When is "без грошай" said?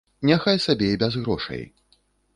1.05-1.63